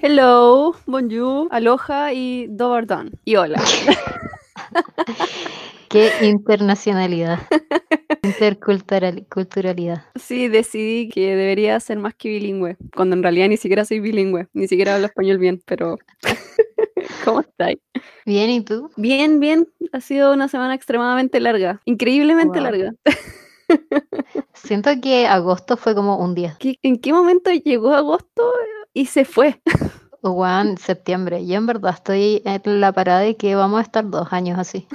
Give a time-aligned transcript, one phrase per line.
[0.00, 3.12] Hello, bonjour, aloha y dobardán.
[3.24, 3.62] Y hola.
[5.88, 7.40] Qué internacionalidad.
[8.24, 10.04] Interculturalidad.
[10.14, 14.46] Sí, decidí que debería ser más que bilingüe, cuando en realidad ni siquiera soy bilingüe,
[14.52, 15.98] ni siquiera hablo español bien, pero
[17.24, 17.78] ¿cómo estáis?
[18.24, 18.90] Bien, ¿y tú?
[18.96, 19.66] Bien, bien.
[19.92, 22.64] Ha sido una semana extremadamente larga, increíblemente Wow.
[22.70, 22.94] larga.
[24.54, 26.56] Siento que agosto fue como un día.
[26.60, 28.52] ¿Qué- ¿En qué momento llegó agosto
[28.94, 29.60] y se fue?
[30.22, 31.44] Weón, septiembre.
[31.44, 34.86] Yo en verdad estoy en la parada de que vamos a estar dos años así.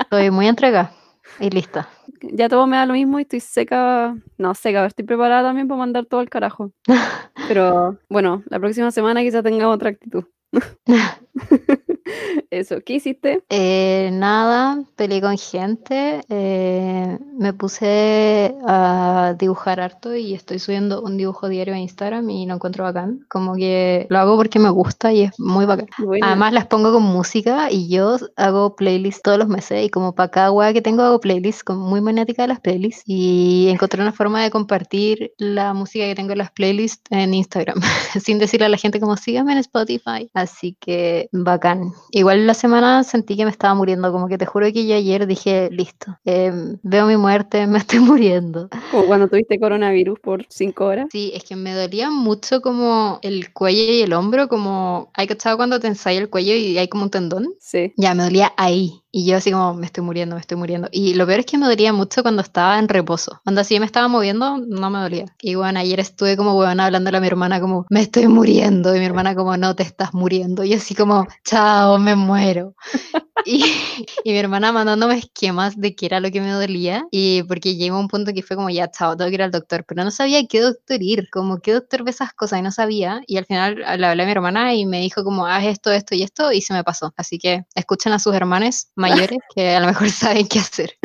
[0.00, 0.92] Estoy muy entregada
[1.40, 1.88] y lista.
[2.20, 5.68] Ya todo me da lo mismo y estoy seca, no seca, pero estoy preparada también
[5.68, 6.72] para mandar todo al carajo.
[7.48, 10.24] Pero bueno, la próxima semana quizá tenga otra actitud.
[12.50, 13.42] Eso, ¿qué hiciste?
[13.48, 21.16] Eh, nada, peleé con gente, eh, me puse a dibujar harto y estoy subiendo un
[21.16, 23.24] dibujo diario a Instagram y lo encuentro bacán.
[23.28, 25.88] Como que lo hago porque me gusta y es muy bacán.
[26.22, 30.30] Además las pongo con música y yo hago playlists todos los meses y como para
[30.30, 34.12] cada weá que tengo hago playlists, como muy maniática de las playlists y encontré una
[34.12, 37.80] forma de compartir la música que tengo en las playlists en Instagram
[38.22, 40.30] sin decirle a la gente como síganme en Spotify.
[40.34, 41.92] Así que bacán.
[42.10, 45.26] Igual la semana sentí que me estaba muriendo, como que te juro que yo ayer
[45.26, 48.68] dije, listo, em, veo mi muerte, me estoy muriendo.
[48.90, 51.08] Como cuando tuviste coronavirus por cinco horas.
[51.10, 55.56] Sí, es que me dolía mucho como el cuello y el hombro, como, ¿hay cachado
[55.56, 57.54] cuando te ensaya el cuello y hay como un tendón?
[57.60, 57.92] Sí.
[57.96, 59.01] Ya, me dolía ahí.
[59.14, 60.88] Y yo así como, me estoy muriendo, me estoy muriendo.
[60.90, 63.40] Y lo peor es que me dolía mucho cuando estaba en reposo.
[63.44, 65.26] Cuando así me estaba moviendo, no me dolía.
[65.42, 68.96] Y bueno, ayer estuve como huevona hablándole a mi hermana como, me estoy muriendo.
[68.96, 70.64] Y mi hermana como, no te estás muriendo.
[70.64, 72.74] Y así como, chao, me muero.
[73.44, 73.64] Y,
[74.24, 77.04] y mi hermana mandándome esquemas de qué era lo que me dolía.
[77.10, 79.84] Y porque llegó un punto que fue como, ya, chao, tengo que ir al doctor.
[79.86, 82.60] Pero no sabía qué doctor ir, como qué doctor ve esas cosas.
[82.60, 83.22] Y no sabía.
[83.26, 86.14] Y al final le hablé a mi hermana y me dijo como, haz esto, esto
[86.14, 86.52] y esto.
[86.52, 87.12] Y se me pasó.
[87.16, 90.96] Así que escuchen a sus hermanes mayores que a lo mejor saben qué hacer.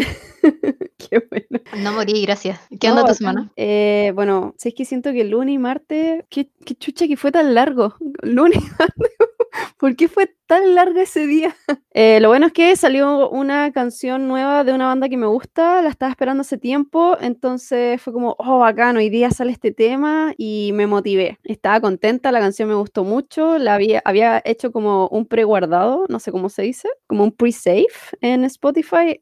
[0.97, 1.63] Qué bueno.
[1.84, 2.59] No morí, gracias.
[2.80, 3.52] ¿Qué onda No, tu semana?
[3.56, 7.31] Eh, bueno, si es que siento que lunes y martes, qué, qué chucha que fue
[7.31, 7.96] tan largo.
[8.24, 9.12] Lunes y martes,
[9.80, 11.56] ¿por qué fue tan largo ese día?
[11.91, 15.81] Eh, lo bueno es que salió una canción nueva de una banda que me gusta,
[15.81, 20.34] la estaba esperando hace tiempo, entonces fue como, oh, bacán, hoy día sale este tema
[20.38, 21.40] y me motivé.
[21.44, 26.19] Estaba contenta, la canción me gustó mucho, la había, había hecho como un preguardado, no
[26.19, 27.88] sé cómo se dice, como un pre-save
[28.22, 29.19] en Spotify.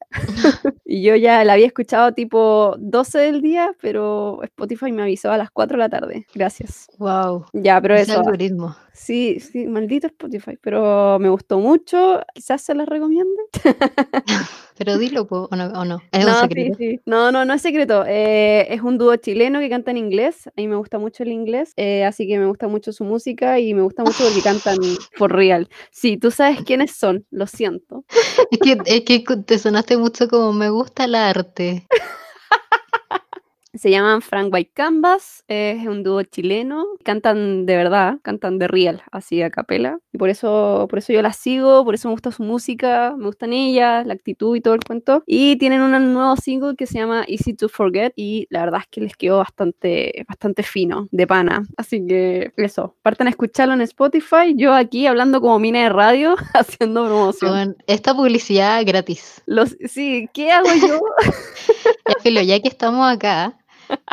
[0.85, 5.37] Y yo ya la había escuchado tipo 12 del día, pero Spotify me avisó a
[5.37, 6.27] las 4 de la tarde.
[6.33, 6.87] Gracias.
[6.97, 7.45] Wow.
[7.53, 8.19] Ya, pero Ese eso.
[8.21, 8.75] algoritmo.
[8.93, 12.21] Sí, sí, maldito Spotify, pero me gustó mucho.
[12.33, 13.41] Quizás se las recomiende.
[14.77, 16.01] Pero dilo, po, o no, o no.
[16.11, 16.77] Es un No, secreto.
[16.77, 16.99] sí.
[17.05, 18.03] No, no, no es secreto.
[18.05, 20.47] Eh, es un dúo chileno que canta en inglés.
[20.47, 23.57] A mí me gusta mucho el inglés, eh, así que me gusta mucho su música
[23.59, 24.77] y me gusta mucho porque cantan
[25.13, 25.69] for real.
[25.91, 28.03] Sí, tú sabes quiénes son, lo siento.
[28.51, 31.87] Es que, es que te sonaste mucho como me gusta el arte.
[33.75, 39.03] Se llaman Frank White Canvas, es un dúo chileno, cantan de verdad, cantan de real,
[39.11, 39.99] así a capela.
[40.13, 43.25] Y por eso, por eso yo las sigo, por eso me gusta su música, me
[43.25, 45.23] gustan ellas, la actitud y todo el cuento.
[45.25, 48.87] Y tienen un nuevo single que se llama Easy to Forget y la verdad es
[48.89, 51.63] que les quedó bastante, bastante fino, de pana.
[51.75, 56.35] Así que eso, partan a escucharlo en Spotify, yo aquí hablando como mina de radio,
[56.53, 57.51] haciendo promoción.
[57.51, 59.41] Con esta publicidad gratis.
[59.45, 61.01] Los, sí, ¿qué hago yo?
[62.07, 63.57] Ya, Filo, ya que estamos acá,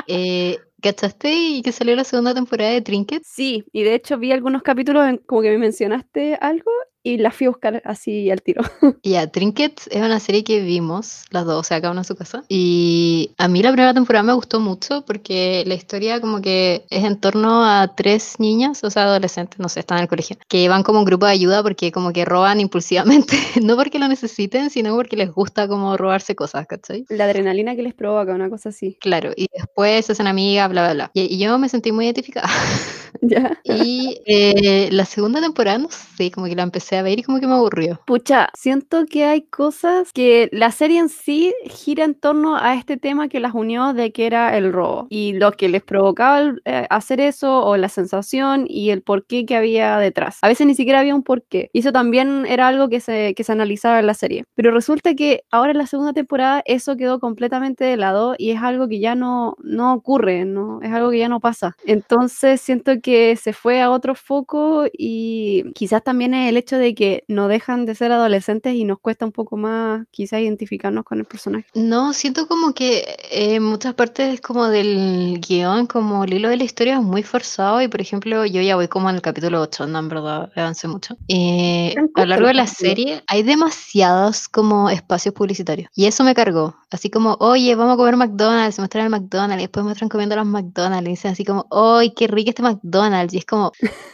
[0.06, 3.22] eh, ¿cachaste y que salió la segunda temporada de Trinket?
[3.24, 6.70] Sí, y de hecho vi algunos capítulos en como que me mencionaste algo
[7.02, 8.62] y la fui a buscar así al tiro.
[9.02, 12.14] Ya, Trinket es una serie que vimos las dos, o sea, cada una en su
[12.14, 12.44] casa.
[12.48, 17.04] Y a mí la primera temporada me gustó mucho porque la historia como que es
[17.04, 20.68] en torno a tres niñas, o sea, adolescentes, no sé, están en el colegio, que
[20.68, 24.70] van como un grupo de ayuda porque como que roban impulsivamente, no porque lo necesiten,
[24.70, 27.04] sino porque les gusta como robarse cosas, ¿cachai?
[27.08, 28.96] La adrenalina que les provoca, una cosa así.
[29.00, 31.10] Claro, y después hacen amigas, bla, bla, bla.
[31.14, 32.48] Y, y yo me sentí muy identificada.
[33.20, 33.60] ¿Ya?
[33.64, 37.40] Y eh, la segunda temporada, no sé, como que la empecé a ver y como
[37.40, 38.00] que me aburrió.
[38.06, 42.96] Pucha, siento que hay cosas que la serie en sí gira en torno a este
[42.96, 46.62] tema que las unió de que era el robo y lo que les provocaba el,
[46.64, 50.38] eh, hacer eso o la sensación y el porqué que había detrás.
[50.42, 51.70] A veces ni siquiera había un porqué.
[51.72, 54.44] Y eso también era algo que se, que se analizaba en la serie.
[54.54, 58.62] Pero resulta que ahora en la segunda temporada eso quedó completamente de lado y es
[58.62, 60.80] algo que ya no, no ocurre, ¿no?
[60.82, 61.76] es algo que ya no pasa.
[61.84, 66.94] Entonces siento que se fue a otro foco y quizás también es el hecho de
[66.94, 71.18] que no dejan de ser adolescentes y nos cuesta un poco más quizás identificarnos con
[71.18, 71.66] el personaje.
[71.74, 76.56] No, siento como que en eh, muchas partes como del guion, como el hilo de
[76.56, 79.60] la historia es muy forzado y por ejemplo yo ya voy como en el capítulo
[79.60, 81.16] 8, no, en verdad, avancé mucho.
[81.28, 86.34] Eh, a lo largo de la serie hay demasiados como espacios publicitarios y eso me
[86.34, 90.36] cargó, así como, oye, vamos a comer McDonald's, muestran el McDonald's y después muestran comiendo
[90.36, 92.91] los McDonald's y dicen así como, ¡ay, qué rico este McDonald's!
[93.30, 93.72] Y es como,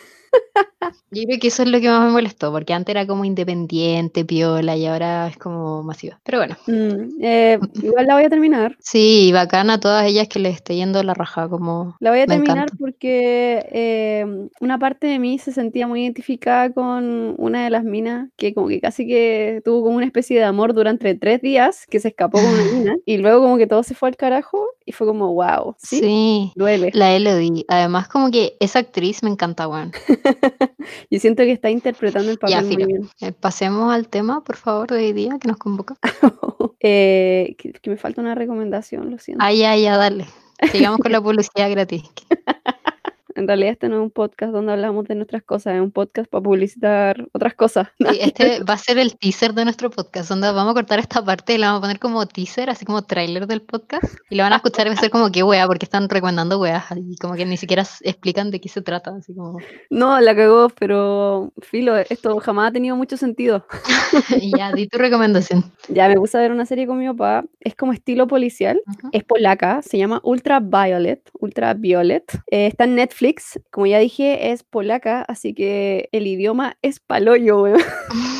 [1.11, 4.25] yo creo que eso es lo que más me molestó, porque antes era como independiente,
[4.25, 6.21] piola, y ahora es como masiva.
[6.25, 6.57] Pero bueno.
[6.67, 8.77] Mm, eh, igual la voy a terminar.
[8.89, 11.97] Sí, bacana a todas ellas que les esté yendo la raja, como...
[12.01, 17.35] La voy a terminar porque eh, una parte de mí se sentía muy identificada con
[17.37, 20.73] una de las minas, que como que casi que tuvo como una especie de amor
[20.73, 23.95] durante tres días, que se escapó con una mina, y luego como que todo se
[23.95, 25.77] fue al carajo, y fue como, wow.
[25.77, 26.91] Sí, duele.
[26.95, 27.67] La Elodie.
[27.69, 29.93] Además como que esa actriz me encanta, Juan.
[31.11, 33.11] Yo siento que está interpretando el papel muy bien.
[33.21, 35.97] Eh, pasemos al tema, por favor, de hoy día que nos convoca.
[36.81, 39.45] eh, que, me falta una recomendación, lo siento.
[39.45, 40.25] Ah, ya, ya, dale.
[40.73, 42.05] Sigamos con la publicidad gratis.
[43.39, 46.29] En realidad este no es un podcast donde hablamos de nuestras cosas, es un podcast
[46.29, 47.87] para publicitar otras cosas.
[47.97, 51.25] Sí, este va a ser el teaser de nuestro podcast, donde vamos a cortar esta
[51.25, 54.43] parte y la vamos a poner como teaser, así como trailer del podcast, y lo
[54.43, 57.17] van a escuchar y va a ser como que wea, porque están recomendando weas, y
[57.19, 59.59] como que ni siquiera explican de qué se trata, así como...
[59.89, 63.65] No, la cagó, pero filo, esto jamás ha tenido mucho sentido.
[64.59, 65.65] ya, di tu recomendación.
[65.89, 68.83] Ya, me puse a ver una serie con mi papá, es como estilo policial,
[69.13, 73.28] es polaca, se llama Ultra Violet, Ultra Violet, eh, está en Netflix,
[73.71, 77.81] como ya dije, es polaca, así que el idioma es paloyo, weón.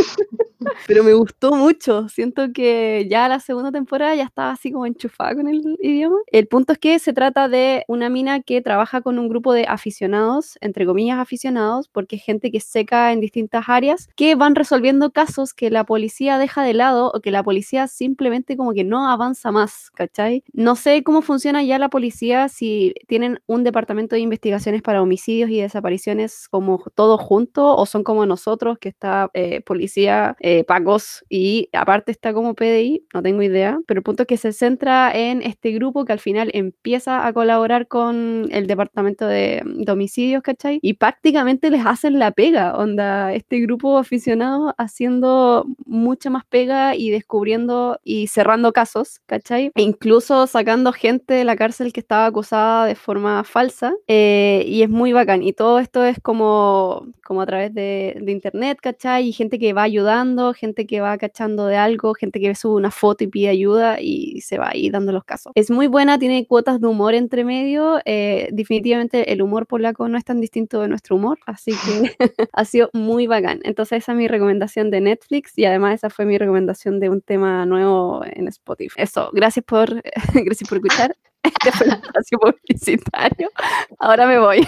[0.87, 2.09] Pero me gustó mucho.
[2.09, 6.19] Siento que ya la segunda temporada ya estaba así como enchufada con el idioma.
[6.27, 9.65] El punto es que se trata de una mina que trabaja con un grupo de
[9.67, 15.11] aficionados, entre comillas aficionados, porque es gente que seca en distintas áreas, que van resolviendo
[15.13, 19.09] casos que la policía deja de lado o que la policía simplemente como que no
[19.09, 20.43] avanza más, ¿cachai?
[20.53, 25.51] No sé cómo funciona ya la policía, si tienen un departamento de investigaciones para homicidios
[25.51, 31.25] y desapariciones como todo junto o son como nosotros, que está eh, policía eh, pagos
[31.31, 35.11] y aparte está como PDI, no tengo idea, pero el punto es que se centra
[35.13, 40.79] en este grupo que al final empieza a colaborar con el departamento de, homicidios, ¿cachai?
[40.83, 47.09] Y prácticamente les hacen la pega, onda, este grupo aficionado haciendo mucha más pega y
[47.09, 49.73] descubriendo y cerrando casos, ¿cachai?
[49.75, 54.83] E incluso sacando gente de la cárcel que estaba acusada de forma falsa eh, y
[54.83, 55.43] es muy bacán.
[55.43, 59.29] Y todo esto es como, como a través de, de internet, ¿cachai?
[59.29, 62.91] Y gente que va ayudando gente que va cachando de algo, gente que sube una
[62.91, 65.53] foto y pide ayuda y se va ahí dando los casos.
[65.55, 68.01] Es muy buena, tiene cuotas de humor entre medio.
[68.05, 72.17] Eh, definitivamente el humor polaco no es tan distinto de nuestro humor, así que
[72.53, 73.61] ha sido muy bacán.
[73.63, 77.21] Entonces esa es mi recomendación de Netflix y además esa fue mi recomendación de un
[77.21, 79.03] tema nuevo en Spotify.
[79.03, 80.03] Eso, gracias por,
[80.35, 81.17] gracias por escuchar.
[81.43, 83.51] Este fue el espacio publicitario.
[83.99, 84.67] Ahora me voy.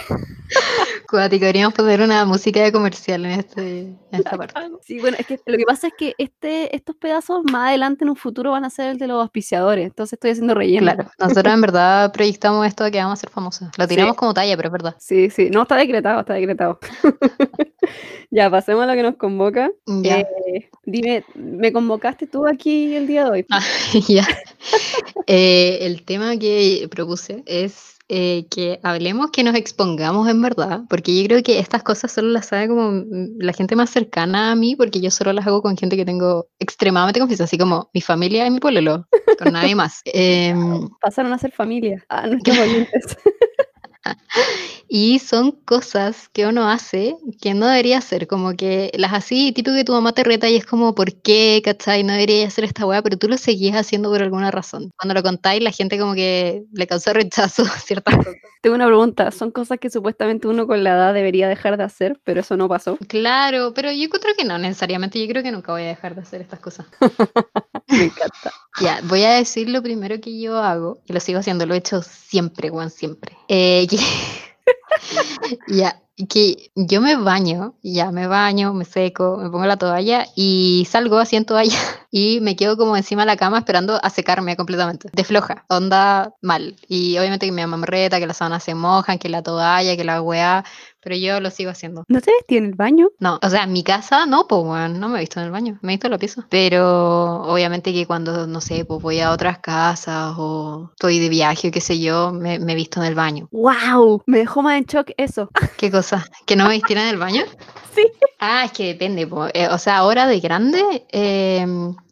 [1.09, 4.55] Cuático, deberíamos poner una música de comercial en, este, esta parte.
[4.83, 8.11] Sí, bueno, es que lo que pasa es que este, estos pedazos más adelante en
[8.11, 10.83] un futuro van a ser el de los auspiciadores, entonces estoy haciendo relleno.
[10.83, 13.69] Claro, nosotros en verdad proyectamos esto de que vamos a ser famosos.
[13.77, 14.97] Lo tiramos como talla, pero es verdad.
[14.99, 16.79] Sí, sí, no, está decretado, está decretado.
[18.31, 19.71] ya, pasemos a lo que nos convoca.
[20.05, 23.47] Eh, dime, ¿me convocaste tú aquí el día de hoy?
[23.51, 23.61] Ah,
[24.09, 24.27] ya.
[25.27, 31.17] Eh, el tema que propuse es eh, que hablemos, que nos expongamos en verdad, porque
[31.17, 33.05] yo creo que estas cosas solo las sabe como
[33.39, 36.49] la gente más cercana a mí, porque yo solo las hago con gente que tengo
[36.59, 39.07] extremadamente confianza, así como mi familia y mi pueblo,
[39.39, 40.01] con nadie más.
[40.13, 43.17] Em, Pasaron a ser familia a nuestros oyentes.
[44.93, 49.71] Y son cosas que uno hace que no debería hacer, como que las así, tipo
[49.71, 52.03] que tu mamá te reta y es como, ¿por qué, cachai?
[52.03, 54.91] No debería hacer esta weá, pero tú lo seguías haciendo por alguna razón.
[54.99, 58.35] Cuando lo contáis, la gente como que le causa rechazo a ciertas cosas.
[58.63, 62.21] Tengo una pregunta, son cosas que supuestamente uno con la edad debería dejar de hacer,
[62.25, 62.99] pero eso no pasó.
[63.07, 66.23] Claro, pero yo creo que no necesariamente, yo creo que nunca voy a dejar de
[66.23, 66.87] hacer estas cosas.
[67.87, 68.53] Me encanta.
[68.81, 71.79] Ya, voy a decir lo primero que yo hago, y lo sigo haciendo, lo he
[71.79, 73.37] hecho siempre, Juan, siempre.
[73.47, 73.87] Eh,
[75.69, 80.87] ya, que yo me baño, ya me baño, me seco, me pongo la toalla y
[80.91, 81.79] salgo así en toalla
[82.11, 85.09] y me quedo como encima de la cama esperando a secarme completamente.
[85.13, 86.77] De floja, onda mal.
[86.89, 89.97] Y obviamente que mi mamá me reta, que las sábanas se mojan, que la toalla,
[89.97, 90.65] que la weá,
[91.03, 92.05] pero yo lo sigo haciendo.
[92.09, 93.09] ¿No te vestí en el baño?
[93.19, 95.53] No, o sea, en mi casa no, pues bueno, no me he visto en el
[95.53, 96.47] baño, me he visto en la pieza.
[96.49, 101.69] Pero obviamente que cuando, no sé, pues voy a otras casas o estoy de viaje
[101.69, 103.49] o qué sé yo, me, me he visto en el baño.
[103.51, 104.23] ¡Wow!
[104.27, 105.49] Me dejó más en shock eso.
[105.77, 106.25] ¿Qué cosa?
[106.47, 107.43] ¿Que no me vistiera en el baño?
[107.93, 108.07] Sí.
[108.43, 109.27] Ah, es que depende.
[109.27, 109.49] po.
[109.53, 110.83] Eh, o sea, ahora de grande,
[111.13, 111.63] eh,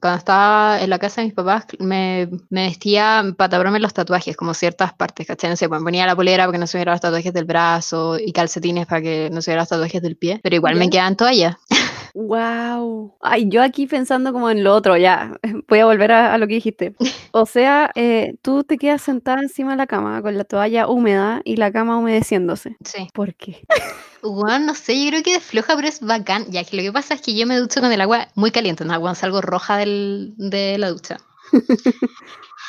[0.00, 4.36] cuando estaba en la casa de mis papás, me, me vestía para taparme los tatuajes,
[4.36, 5.48] como ciertas partes, ¿cachai?
[5.48, 7.46] No sé, pues, me ponía la polera para que no se vieran los tatuajes del
[7.46, 10.84] brazo y calcetines para que no se vieran los tatuajes del pie, pero igual me
[10.86, 10.90] Ya.
[10.90, 11.56] quedaban toallas.
[12.20, 13.16] Wow.
[13.20, 15.38] Ay, yo aquí pensando como en lo otro, ya.
[15.68, 16.94] Voy a volver a, a lo que dijiste.
[17.30, 21.40] O sea, eh, tú te quedas sentada encima de la cama con la toalla húmeda
[21.44, 22.76] y la cama humedeciéndose.
[22.84, 23.08] Sí.
[23.14, 23.64] ¿Por qué?
[24.20, 26.46] Bueno, no sé, yo creo que de floja, pero es bacán.
[26.50, 28.84] Ya que lo que pasa es que yo me ducho con el agua muy caliente,
[28.84, 28.98] ¿no?
[29.00, 31.18] Cuando salgo roja del, de la ducha.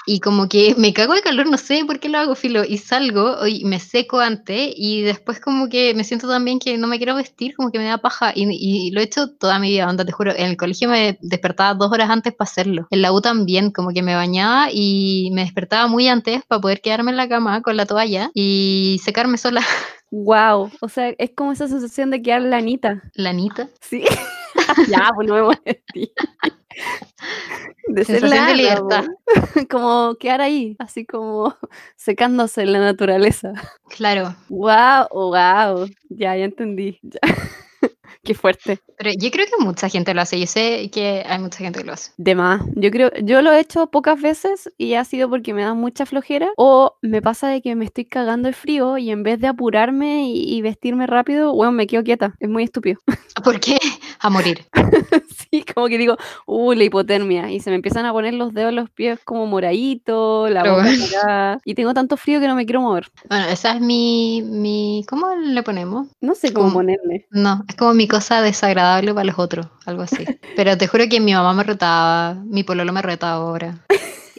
[0.09, 2.63] Y como que me cago de calor, no sé por qué lo hago, filo.
[2.65, 6.87] Y salgo y me seco antes y después como que me siento también que no
[6.87, 8.31] me quiero vestir, como que me da paja.
[8.33, 10.33] Y, y lo he hecho toda mi vida, onda, te juro.
[10.35, 12.87] En el colegio me despertaba dos horas antes para hacerlo.
[12.89, 16.81] En la U también, como que me bañaba y me despertaba muy antes para poder
[16.81, 19.61] quedarme en la cama con la toalla y secarme sola.
[20.11, 20.71] Wow.
[20.81, 23.03] O sea, es como esa sensación de quedar lanita.
[23.13, 23.69] La Anita.
[23.79, 24.03] Sí.
[24.89, 25.83] ya, pues no me molesté.
[27.88, 29.05] De Sensación libertad.
[29.69, 31.55] Como quedar ahí, así como
[31.95, 33.53] secándose en la naturaleza.
[33.89, 34.35] Claro.
[34.49, 35.89] Wow, wow.
[36.09, 36.99] Ya, ya entendí.
[37.01, 37.19] Ya.
[38.23, 38.79] Qué fuerte.
[38.97, 40.39] Pero yo creo que mucha gente lo hace.
[40.39, 42.11] Yo sé que hay mucha gente que lo hace.
[42.17, 42.61] De más.
[42.75, 46.05] Yo creo, yo lo he hecho pocas veces y ha sido porque me da mucha
[46.05, 49.47] flojera o me pasa de que me estoy cagando de frío y en vez de
[49.47, 52.35] apurarme y, y vestirme rápido, bueno, me quedo quieta.
[52.39, 52.99] Es muy estúpido.
[53.43, 53.77] ¿Por qué?
[54.19, 54.65] A morir.
[55.49, 58.73] sí, como que digo, uh, la hipotermia y se me empiezan a poner los dedos
[58.73, 60.89] los pies como moraditos, la Pero boca
[61.23, 61.61] bueno.
[61.63, 63.09] y tengo tanto frío que no me quiero mover.
[63.29, 65.05] Bueno, esa es mi, mi...
[65.07, 66.07] ¿Cómo le ponemos?
[66.19, 67.25] No sé cómo Como- ponerme.
[67.31, 70.25] No, es como mi cosa desagradable para los otros, algo así.
[70.55, 73.77] Pero te juro que mi mamá me retaba, mi pololo me reta ahora.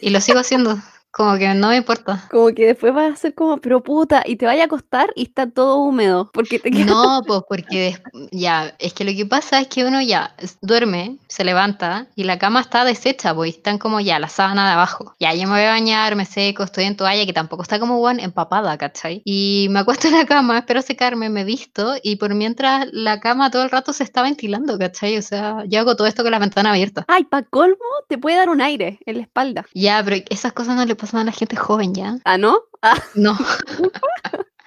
[0.00, 0.78] Y lo sigo haciendo,
[1.12, 2.26] como que no me importa.
[2.30, 5.24] Como que después vas a ser como, pero puta, y te vaya a acostar y
[5.24, 7.96] está todo húmedo, porque te quedas No, pues porque
[8.30, 12.38] ya, es que lo que pasa es que uno ya duerme, se levanta y la
[12.38, 15.14] cama está deshecha, pues están como ya la sábana de abajo.
[15.18, 17.98] Ya, yo me voy a bañar, me seco, estoy en toalla que tampoco está como
[17.98, 19.22] bueno, empapada, ¿cachai?
[19.24, 23.50] Y me acuesto en la cama, espero secarme, me visto y por mientras la cama
[23.50, 25.16] todo el rato se está ventilando, ¿cachai?
[25.18, 27.04] O sea, yo hago todo esto con la ventana abierta.
[27.08, 27.76] Ay, pa' colmo,
[28.08, 29.66] te puede dar un aire en la espalda.
[29.74, 32.19] Ya, pero esas cosas no le pasan a la gente joven, ¿ya?
[32.25, 32.61] ¿Ah, no?
[32.83, 33.37] Ah, No.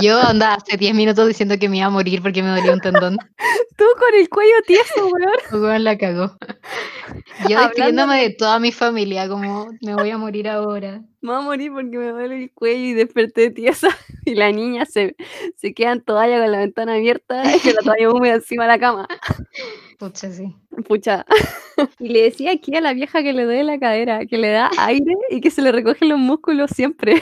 [0.00, 2.80] Yo andaba hace 10 minutos diciendo que me iba a morir porque me dolía un
[2.80, 3.16] tendón.
[3.76, 5.32] tú con el cuello tieso, weón.
[5.62, 6.36] Weón, la cagó.
[7.48, 11.02] Yo despidiéndome de toda mi familia, como me voy a morir ahora.
[11.20, 13.88] Me voy a morir porque me duele el cuello y desperté tiesa.
[14.24, 15.16] Y la niña se,
[15.56, 18.68] se queda en toalla con la ventana abierta y con la toalla húmeda encima de
[18.68, 19.08] la cama.
[19.98, 20.54] Pucha, sí.
[20.86, 21.26] Pucha.
[21.98, 24.70] Y le decía aquí a la vieja que le duele la cadera, que le da
[24.78, 27.20] aire y que se le recogen los músculos siempre.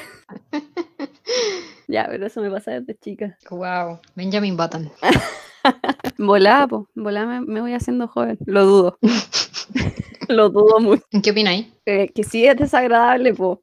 [1.88, 3.38] Ya, pero eso me pasa desde chica.
[3.50, 4.00] Wow.
[4.14, 4.90] Benjamin Button.
[6.19, 6.88] Volá, po.
[6.95, 8.38] Volá me, me voy haciendo joven.
[8.47, 8.99] Lo dudo.
[10.28, 11.05] Lo dudo mucho.
[11.23, 11.66] ¿Qué opináis?
[11.85, 13.62] Eh, que sí es desagradable, po.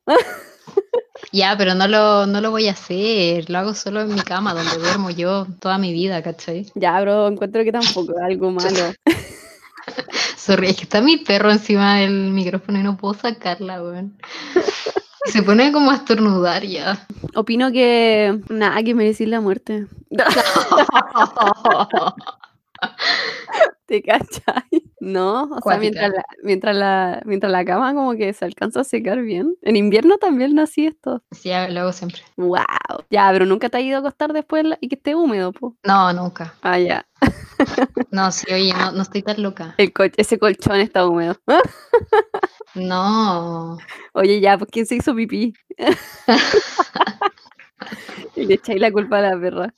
[1.32, 3.50] Ya, pero no lo, no lo voy a hacer.
[3.50, 6.68] Lo hago solo en mi cama, donde duermo yo toda mi vida, ¿cachai?
[6.76, 8.94] Ya, bro, encuentro que tampoco es algo malo.
[10.38, 14.18] Sorry, es que está mi perro encima del micrófono y no puedo sacarla, weón.
[15.26, 17.08] Se pone como a estornudar ya.
[17.36, 19.88] Opino que nada, que merecí la muerte.
[23.86, 24.84] ¿Te cachai?
[25.00, 28.84] No, o sea, mientras la, mientras, la, mientras la cama como que se alcanza a
[28.84, 29.56] secar bien.
[29.62, 31.24] En invierno también nací esto.
[31.32, 32.22] Sí, lo hago siempre.
[32.38, 32.60] ¡Wow!
[33.10, 35.76] Ya, pero nunca te has ido a acostar después y que esté húmedo, po.
[35.84, 36.54] No, nunca.
[36.62, 37.06] Ah, ya.
[38.12, 39.74] No, sí, oye, no, no estoy tan loca.
[39.78, 41.38] El col- ese colchón está húmedo.
[42.76, 43.78] No.
[44.14, 45.54] Oye, ya, pues ¿quién se hizo pipí?
[48.36, 49.74] y le echáis la culpa a la perra.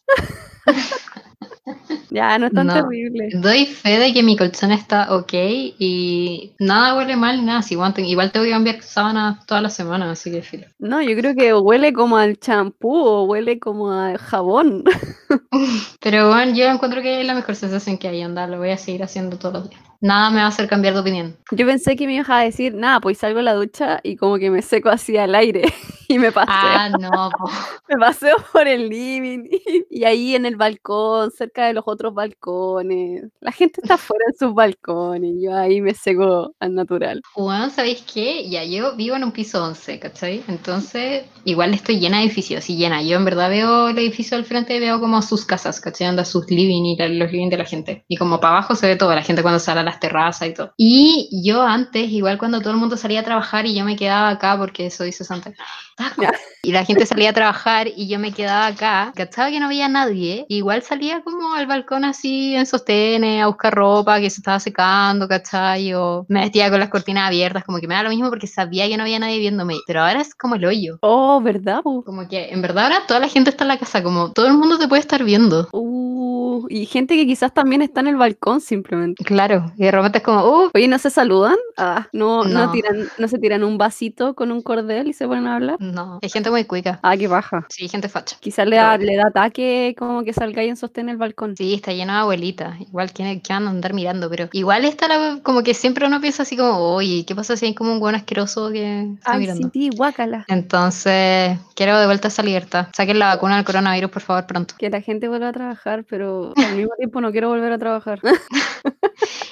[2.15, 2.73] Ya, no es tan No.
[2.73, 3.29] terrible.
[3.33, 7.61] Doy fe de que mi colchón está ok y nada huele mal, nada.
[7.61, 10.65] Si igual, te- igual tengo que cambiar sábanas todas las semanas, así que filo.
[10.79, 14.83] No, yo creo que huele como al champú o huele como a jabón.
[16.01, 18.77] Pero bueno, yo encuentro que es la mejor sensación que hay, anda, lo voy a
[18.77, 19.81] seguir haciendo todos los días.
[20.01, 21.35] Nada me va a hacer cambiar de opinión.
[21.51, 24.37] Yo pensé que me ibas a decir, nada, pues salgo a la ducha y como
[24.37, 25.63] que me seco así al aire.
[26.09, 26.53] y me paseo.
[26.55, 27.29] Ah, no.
[27.87, 32.13] Me paseo por el living y, y ahí en el balcón, cerca de los otros
[32.13, 33.25] balcones.
[33.39, 37.21] La gente está fuera en sus balcones y yo ahí me seco al natural.
[37.33, 38.49] Juan, ¿sabéis qué?
[38.49, 40.43] Ya, yo vivo en un piso 11, ¿cachai?
[40.47, 43.03] Entonces, igual estoy llena de edificios, y llena.
[43.03, 46.07] Yo en verdad veo el edificio al frente, veo como sus casas, ¿cachai?
[46.07, 48.03] Anda sus living y los living de la gente.
[48.07, 50.53] Y como para abajo se ve todo, la gente cuando sale a las terrazas y
[50.53, 50.73] todo.
[50.77, 54.29] Y yo antes, igual cuando todo el mundo salía a trabajar y yo me quedaba
[54.29, 55.53] acá porque soy cesante.
[56.65, 59.87] Y la gente salía a trabajar y yo me quedaba acá, cachaba que no había
[59.87, 60.47] nadie.
[60.49, 65.27] Igual salía como al balcón así en sostenes a buscar ropa que se estaba secando,
[65.27, 65.93] ¿cachai?
[65.93, 68.87] O me vestía con las cortinas abiertas, como que me da lo mismo porque sabía
[68.87, 69.75] que no había nadie viéndome.
[69.85, 70.97] Pero ahora es como el hoyo.
[71.01, 71.81] Oh, ¿verdad?
[71.83, 72.03] po?
[72.03, 74.53] Como que en verdad ahora toda la gente está en la casa, como todo el
[74.53, 75.69] mundo te puede estar viendo.
[75.71, 79.23] Uh, y gente que quizás también está en el balcón simplemente.
[79.23, 81.57] Claro, y de repente es como, uh, Oye, ¿no se saludan?
[81.77, 82.65] Ah, no, no.
[82.65, 82.71] No.
[82.71, 85.77] tiran, no se tiran un vasito con un cordel y se ponen a hablar.
[85.93, 86.99] No, hay gente muy cuica.
[87.03, 87.65] Ah, qué baja.
[87.69, 88.37] Sí, gente facha.
[88.39, 91.55] Quizás le Pero da, le da ataque como que salgáis en sostén en el balcón.
[91.55, 92.79] Sí, está lleno de abuelitas.
[92.81, 96.19] Igual que, que van a andar mirando, pero igual está la, como que siempre uno
[96.21, 99.39] piensa así como, oye, ¿qué pasa si hay como un buen asqueroso que está Ay,
[99.39, 99.69] mirando?
[99.73, 100.45] sí, sí, guácala.
[100.47, 102.87] Entonces, quiero de vuelta esa libertad.
[102.95, 104.75] Saquen la vacuna del coronavirus, por favor, pronto.
[104.77, 108.19] Que la gente vuelva a trabajar, pero al mismo tiempo no quiero volver a trabajar.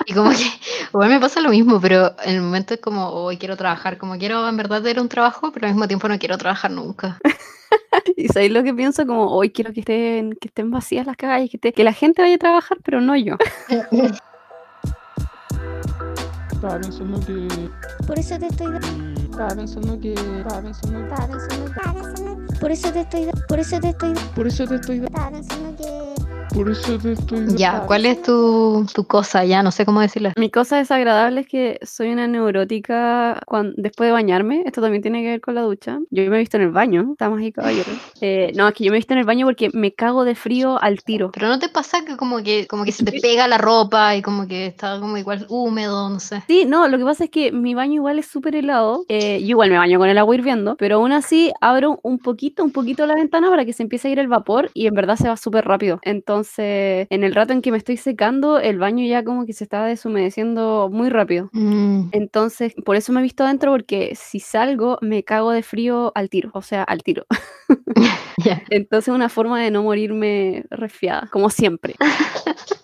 [0.06, 0.46] Y como que,
[0.90, 4.18] igual me pasa lo mismo, pero en el momento es como, hoy quiero trabajar, como
[4.18, 7.20] quiero en verdad tener un trabajo, pero al mismo tiempo no quiero trabajar nunca.
[8.15, 11.50] y sabéis lo que pienso, como hoy quiero que estén, que estén vacías las calles,
[11.51, 13.36] que, esté- que la gente vaya a trabajar, pero no yo.
[16.53, 17.48] Estaba pensando que.
[18.08, 18.68] Por eso te estoy
[19.30, 20.13] Estaba pensando que.
[20.13, 21.03] Estaba pensando que.
[21.03, 24.98] estaba pensando, pensando- Por eso te estoy por eso te estoy Por eso te estoy.
[25.03, 27.56] estaba pensando que Por eso te estoy.
[27.58, 29.44] Ya, ¿cuál es tu, tu cosa?
[29.44, 30.34] Ya, no sé cómo decirla.
[30.38, 34.62] Mi cosa desagradable es que soy una neurótica cuan- después de bañarme.
[34.66, 36.00] Esto también tiene que ver con la ducha.
[36.12, 37.98] Yo me he visto en el baño, estamos ahí caballeros.
[38.22, 40.36] Eh, no, es que yo me he visto en el baño porque me cago de
[40.36, 41.32] frío al tiro.
[41.34, 44.22] Pero no te pasa que como que, como que se te pega la ropa y
[44.22, 46.44] como que está como igual húmedo, no sé.
[46.48, 49.06] Sí, no, lo que pasa es que mi baño igual es súper helado.
[49.10, 52.64] eh, yo igual me baño con el agua hirviendo, pero aún así abro un poquito,
[52.64, 55.16] un poquito la ventana para que se empiece a ir el vapor y en verdad
[55.16, 56.00] se va súper rápido.
[56.04, 59.64] Entonces, en el rato en que me estoy secando, el baño ya como que se
[59.64, 61.50] está deshumedeciendo muy rápido.
[61.54, 66.12] Mm, Entonces, por eso me he visto adentro, porque si salgo, me cago de frío
[66.16, 67.26] al tiro, o sea, al tiro.
[68.44, 68.62] ya.
[68.70, 71.96] Entonces, una forma de no morirme resfriada, como siempre.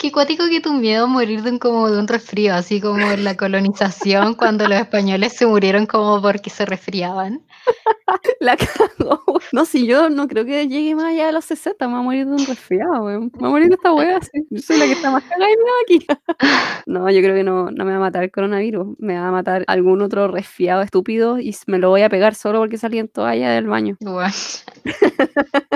[0.00, 3.10] Qué cuático que tu miedo a morir de un, como de un resfrío, así como
[3.10, 7.42] en la colonización cuando los españoles se murieron como porque se resfriaban.
[8.40, 9.20] La cago.
[9.52, 12.02] No, si yo no creo que llegue más allá de los 60, me voy a
[12.02, 13.04] morir de un resfriado.
[13.04, 14.46] Me voy a morir de esta wea, sí.
[14.48, 16.06] Yo soy la que está más cagada de miedo aquí.
[16.86, 18.96] No, yo creo que no, no me va a matar el coronavirus.
[18.98, 22.58] Me va a matar algún otro resfriado estúpido y me lo voy a pegar solo
[22.58, 23.96] porque salí en toalla del baño.
[24.00, 24.30] Guau.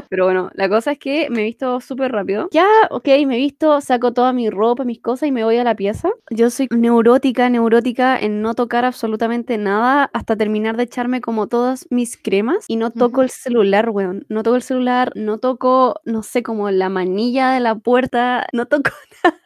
[0.08, 2.48] Pero bueno, la cosa es que me he visto súper rápido.
[2.52, 5.64] Ya, ok, me he visto, saco toda mi ropa, mis cosas y me voy a
[5.64, 6.10] la pieza.
[6.30, 11.86] Yo soy neurótica, neurótica en no tocar absolutamente nada hasta terminar de echarme como todas
[11.90, 14.24] mis cremas y no toco el celular, weón.
[14.28, 18.66] No toco el celular, no toco, no sé, como la manilla de la puerta, no
[18.66, 18.90] toco
[19.24, 19.38] nada.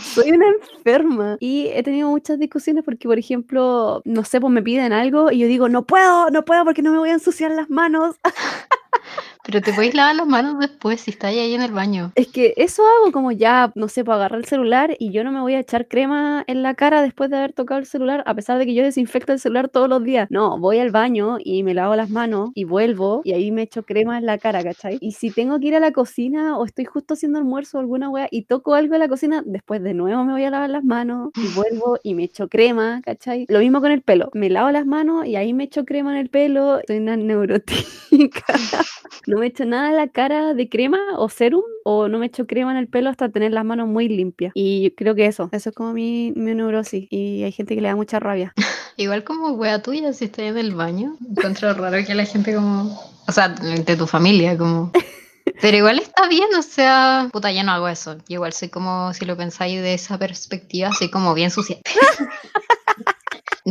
[0.00, 4.62] Soy una enferma y he tenido muchas discusiones porque, por ejemplo, no sé, pues me
[4.62, 7.50] piden algo y yo digo, no puedo, no puedo porque no me voy a ensuciar
[7.50, 8.16] las manos.
[9.48, 12.12] Pero te podéis lavar las manos después si estás ahí en el baño.
[12.16, 15.32] Es que eso hago como ya, no sé, para agarrar el celular y yo no
[15.32, 18.34] me voy a echar crema en la cara después de haber tocado el celular, a
[18.34, 20.28] pesar de que yo desinfecto el celular todos los días.
[20.30, 23.84] No, voy al baño y me lavo las manos y vuelvo y ahí me echo
[23.84, 24.98] crema en la cara, ¿cachai?
[25.00, 28.10] Y si tengo que ir a la cocina o estoy justo haciendo almuerzo o alguna
[28.10, 30.84] wea y toco algo en la cocina, después de nuevo me voy a lavar las
[30.84, 33.46] manos y vuelvo y me echo crema, ¿cachai?
[33.48, 34.28] Lo mismo con el pelo.
[34.34, 36.82] Me lavo las manos y ahí me echo crema en el pelo.
[36.86, 37.78] Soy una neurótica.
[39.26, 42.46] No me echo nada en la cara de crema o serum o no me echo
[42.46, 44.52] crema en el pelo hasta tener las manos muy limpias.
[44.54, 47.06] Y yo creo que eso, eso es como mi, mi neurosis.
[47.10, 48.54] Y hay gente que le da mucha rabia.
[48.96, 51.16] Igual como wea tuya si estás en el baño.
[51.30, 52.98] Encuentro raro que la gente como...
[53.26, 54.92] O sea, de tu familia como...
[55.60, 57.28] Pero igual está bien, o sea...
[57.32, 58.18] Puta, yo no hago eso.
[58.28, 61.78] Igual soy como, si lo pensáis de esa perspectiva, soy como bien sucia.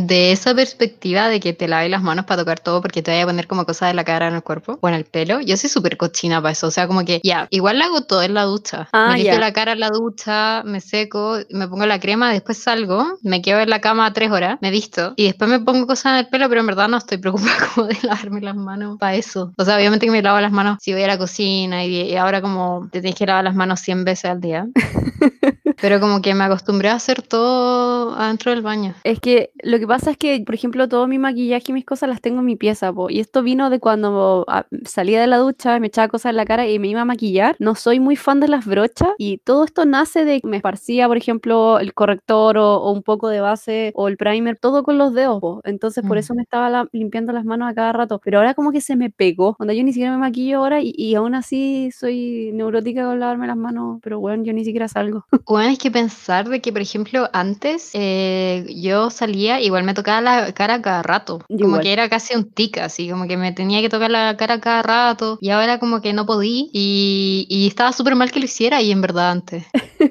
[0.06, 3.24] De esa perspectiva de que te laves las manos para tocar todo porque te vaya
[3.24, 5.56] a poner como cosas de la cara en el cuerpo o en el pelo, yo
[5.56, 6.68] soy súper cochina para eso.
[6.68, 8.88] O sea, como que ya, igual lo hago todo en la ducha.
[8.92, 9.40] Ah, me limpio ya.
[9.40, 13.58] la cara en la ducha, me seco, me pongo la crema, después salgo, me quedo
[13.58, 16.48] en la cama tres horas, me visto y después me pongo cosas en el pelo,
[16.48, 19.52] pero en verdad no estoy preocupada como de lavarme las manos para eso.
[19.56, 22.16] O sea, obviamente que me lavo las manos si voy a la cocina y, y
[22.16, 24.68] ahora como te tienes que lavar las manos 100 veces al día.
[25.80, 28.94] Pero como que me acostumbré a hacer todo adentro del baño.
[29.04, 32.08] Es que lo que pasa es que, por ejemplo, todo mi maquillaje y mis cosas
[32.08, 35.36] las tengo en mi pieza, po, y esto vino de cuando ah, salía de la
[35.38, 37.54] ducha, me echaba cosas en la cara y me iba a maquillar.
[37.60, 41.06] No soy muy fan de las brochas y todo esto nace de que me esparcía,
[41.06, 44.98] por ejemplo, el corrector o, o un poco de base o el primer, todo con
[44.98, 45.60] los dedos, po.
[45.64, 46.20] Entonces por Mm.
[46.20, 48.20] eso me estaba la- limpiando las manos a cada rato.
[48.24, 49.54] Pero ahora como que se me pegó.
[49.54, 53.46] Cuando yo ni siquiera me maquillo ahora y, y aún así soy neurótica con lavarme
[53.46, 55.24] las manos, pero bueno, yo ni siquiera salgo.
[55.46, 60.20] Bueno, es que pensar de que, por ejemplo, antes eh, yo salía, igual me tocaba
[60.20, 61.44] la cara cada rato.
[61.48, 61.80] Como igual.
[61.82, 64.82] que era casi un tic, así, como que me tenía que tocar la cara cada
[64.82, 65.38] rato.
[65.40, 66.66] Y ahora como que no podía.
[66.72, 69.64] Y, y estaba súper mal que lo hiciera, y en verdad antes.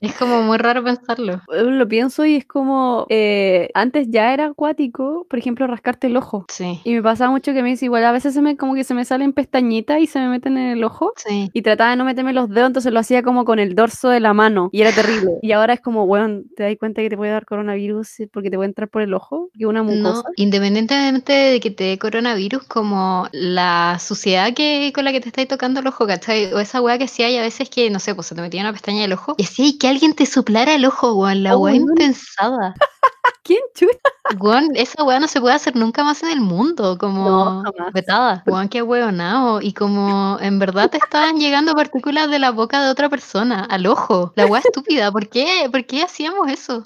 [0.00, 1.34] es como muy raro pensarlo.
[1.52, 6.16] Eh, Lo pienso y es como, eh, antes ya era acuático, por ejemplo, rascarte el
[6.16, 6.44] ojo.
[6.48, 8.84] Sí, Y me pasaba mucho que me dice, igual a veces se me, como que
[8.84, 11.12] se me salen pestañitas y se me meten en el ojo.
[11.16, 11.50] sí.
[11.52, 14.20] Y trataba de no meterme los dedos, entonces lo hacía como con el dorso de
[14.20, 14.68] la mano.
[14.72, 15.32] Y era terrible.
[15.42, 18.56] Y ahora es como, bueno, te das cuenta que te puede dar coronavirus porque te
[18.56, 20.22] puede entrar por el ojo, que una No, mucosa.
[20.36, 25.48] independientemente de que te dé coronavirus, como la suciedad que, con la que te estáis
[25.48, 26.52] tocando el ojo, ¿cachai?
[26.52, 28.60] O esa weá que sí hay a veces que, no sé, pues se te metía
[28.62, 31.60] una pestaña del ojo y así que alguien te soplara el ojo, weón, la Oh,
[31.60, 32.74] weá impensada.
[33.44, 34.10] ¿Quién chuta?
[34.40, 37.92] Weón, esa weá no se puede hacer nunca más en el mundo, como jamás.
[37.94, 38.42] vetada.
[38.46, 39.60] Weón, qué weonado.
[39.62, 43.86] Y como en verdad te estaban llegando partículas de la boca de otra persona al
[43.86, 44.32] ojo.
[44.36, 45.68] La weá estúpida, ¿por qué?
[45.72, 46.84] ¿Por qué hacíamos eso?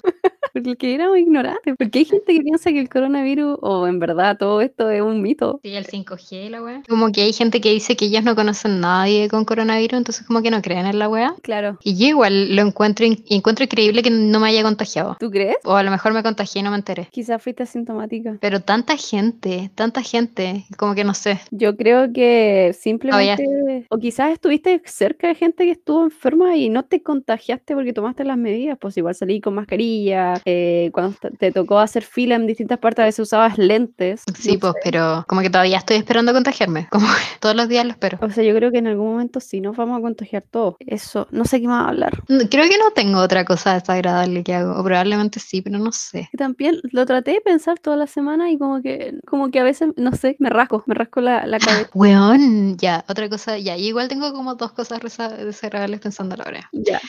[0.63, 1.75] Porque éramos ignorantes.
[1.77, 5.21] Porque hay gente que piensa que el coronavirus, o en verdad todo esto es un
[5.21, 5.59] mito.
[5.63, 6.81] Sí, el 5G y la weá.
[6.87, 10.25] Como que hay gente que dice que ellos no conocen a nadie con coronavirus, entonces
[10.25, 11.35] como que no creen en la weá.
[11.41, 11.77] Claro.
[11.83, 15.17] Y yo igual lo encuentro, in- encuentro increíble que no me haya contagiado.
[15.19, 15.57] ¿Tú crees?
[15.65, 17.07] O a lo mejor me contagié y no me enteré.
[17.11, 18.37] Quizás fuiste asintomática.
[18.41, 21.39] Pero tanta gente, tanta gente, como que no sé.
[21.51, 26.83] Yo creo que simplemente, o quizás estuviste cerca de gente que estuvo enferma y no
[26.83, 31.79] te contagiaste porque tomaste las medidas, pues igual salí con mascarilla, eh, cuando te- tocó
[31.79, 34.21] hacer fila en distintas partes a veces usabas lentes.
[34.37, 34.79] Sí, no pues, sé.
[34.83, 36.87] pero como que todavía estoy esperando contagiarme.
[36.91, 37.07] Como
[37.39, 38.17] todos los días lo espero.
[38.21, 40.75] O sea, yo creo que en algún momento sí nos vamos a contagiar todos.
[40.79, 42.21] Eso, no sé qué más hablar.
[42.27, 44.79] No, Creo que no tengo otra cosa desagradable que hago.
[44.79, 46.29] O probablemente sí, pero no sé.
[46.37, 49.89] También lo traté de pensar toda la semana y como que, como que a veces,
[49.97, 51.89] no sé, me rasco, me rasco la, la cabeza.
[51.93, 53.75] Weón, ya, otra cosa, ya.
[53.77, 56.69] Yo igual tengo como dos cosas desagradables pensando ahora.
[56.71, 57.01] Ya.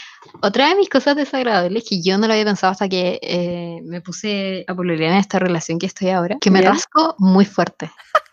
[0.43, 4.01] Otra de mis cosas desagradables que yo no lo había pensado hasta que eh, me
[4.01, 6.71] puse a pololear en esta relación que estoy ahora, que me ¿Ya?
[6.71, 7.91] rasco muy fuerte.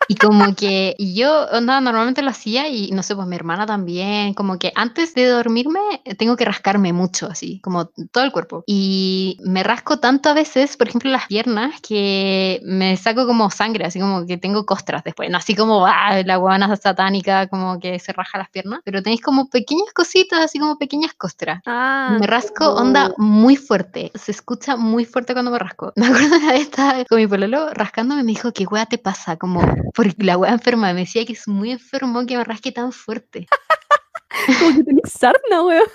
[0.08, 3.66] Y como que y yo onda, normalmente lo hacía y no sé, pues mi hermana
[3.66, 8.32] también, como que antes de dormirme eh, tengo que rascarme mucho, así, como todo el
[8.32, 8.64] cuerpo.
[8.66, 13.84] Y me rasco tanto a veces, por ejemplo, las piernas, que me saco como sangre,
[13.86, 17.98] así como que tengo costras después, no así como ah, la guana satánica, como que
[17.98, 21.60] se raja las piernas, pero tenéis como pequeñas cositas, así como pequeñas costras.
[21.66, 24.10] Ah, Me rasco como- onda muy fuerte.
[24.14, 25.92] Se escucha muy fuerte cuando me rasco.
[25.96, 28.98] Me acuerdo una vez estaba con mi pololo rascándome y me dijo, ¿qué weá te
[28.98, 29.36] pasa?
[29.36, 29.60] Como,
[29.94, 30.92] porque la weá enferma.
[30.92, 33.46] Me decía que es muy enfermo que me rasque tan fuerte.
[34.60, 35.86] Como que tenés sarna, weón.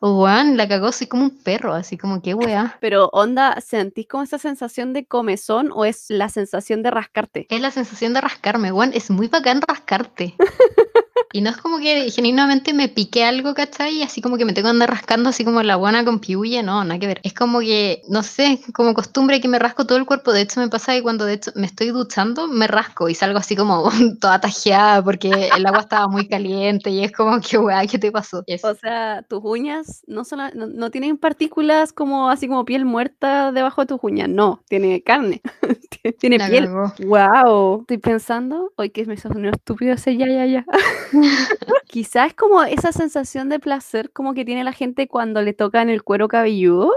[0.00, 2.78] O weón, la cagó, soy como un perro, así como, ¿qué weá?
[2.80, 7.46] Pero, onda, ¿sentís como esa sensación de comezón o es la sensación de rascarte?
[7.50, 8.92] Es la sensación de rascarme, weón.
[8.94, 10.36] Es muy bacán rascarte.
[11.32, 13.98] Y no es como que genuinamente me piqué algo, ¿cachai?
[13.98, 16.62] Y así como que me tengo que andar rascando así como la guana con piulle,
[16.62, 17.20] no, nada que ver.
[17.24, 20.32] Es como que, no sé, como costumbre que me rasco todo el cuerpo.
[20.32, 23.38] De hecho, me pasa que cuando de hecho me estoy duchando, me rasco y salgo
[23.38, 27.86] así como toda tajeada porque el agua estaba muy caliente y es como que, weá,
[27.86, 28.42] ¿qué te pasó?
[28.46, 28.68] Y eso.
[28.68, 33.52] O sea, tus uñas no, solo, no, no tienen partículas como así como piel muerta
[33.52, 35.42] debajo de tus uñas, no, tiene carne,
[36.20, 36.66] tiene La piel.
[36.66, 36.92] cagó.
[37.04, 40.64] Wow, estoy pensando, hoy que me sonó estúpido ese ya, ya, ya.
[41.86, 45.88] Quizás es como esa sensación de placer como que tiene la gente cuando le tocan
[45.88, 46.92] el cuero cabelludo.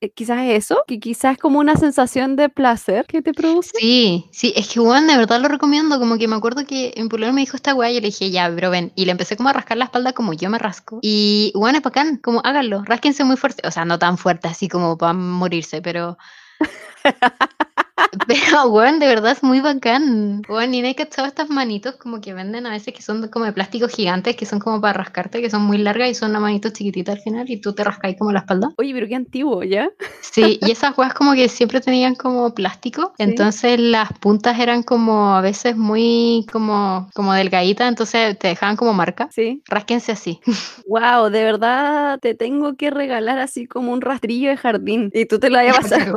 [0.00, 3.72] Eh, Quizás es eso, que quizás es como una sensación de placer que te produce.
[3.78, 5.98] Sí, sí, es que weón, de verdad lo recomiendo.
[5.98, 8.30] Como que me acuerdo que en Pulgar me dijo esta weá y yo le dije,
[8.30, 8.92] ya, bro, ven.
[8.94, 10.98] Y le empecé como a rascar la espalda como yo me rasco.
[11.02, 13.66] Y weón, es bacán, como háganlo, rásquense muy fuerte.
[13.66, 16.16] O sea, no tan fuerte así como para morirse, pero.
[18.26, 20.42] Pero, weón, de verdad es muy bacán.
[20.48, 23.44] Weón, y no hay cachado estas manitos como que venden a veces que son como
[23.44, 26.40] de plástico gigantes, que son como para rascarte, que son muy largas y son una
[26.40, 28.70] manito chiquitita al final y tú te rascáis como la espalda.
[28.76, 29.90] Oye, pero qué antiguo, ¿ya?
[30.20, 33.24] Sí, y esas weas como que siempre tenían como plástico, Sí.
[33.24, 38.92] entonces las puntas eran como a veces muy como, como delgaditas, entonces te dejaban como
[38.92, 39.28] marca.
[39.32, 39.62] Sí.
[39.68, 40.40] Rásquense así.
[40.86, 45.10] Wow, de verdad te tengo que regalar así como un rastrillo de jardín.
[45.14, 46.14] Y tú te lo vayas a pasar.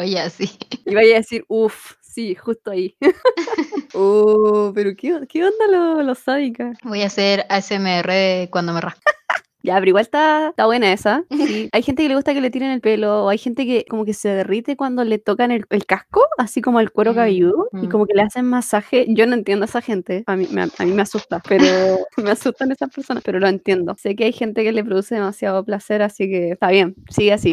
[0.00, 0.50] Una paloya así.
[0.86, 2.96] Y vaya a decir, uff, sí, justo ahí.
[3.94, 6.78] oh, pero ¿qué, qué onda lo- los sádicas?
[6.82, 9.00] Voy a hacer ASMR cuando me rasco.
[9.62, 11.22] Ya, pero igual está, está buena esa.
[11.30, 11.68] Sí.
[11.72, 14.06] Hay gente que le gusta que le tiren el pelo, o hay gente que como
[14.06, 17.68] que se derrite cuando le tocan el, el casco, así como el cuero Mm, cabelludo,
[17.74, 17.90] y mm.
[17.90, 19.04] como que le hacen masaje.
[19.10, 21.66] Yo no entiendo a esa gente, a mí, me, a mí me asusta, pero
[22.16, 23.94] me asustan esas personas, pero lo entiendo.
[23.98, 27.52] Sé que hay gente que le produce demasiado placer, así que está bien, sigue así.